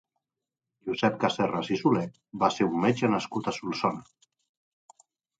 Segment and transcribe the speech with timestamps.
[0.91, 2.01] Josep Casserras i Solé
[2.43, 5.05] va ser un metge nascut a Solsona.